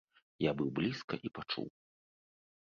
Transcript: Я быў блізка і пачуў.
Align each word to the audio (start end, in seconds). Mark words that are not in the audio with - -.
Я 0.43 0.51
быў 0.61 0.69
блізка 0.79 1.15
і 1.29 1.33
пачуў. 1.37 1.69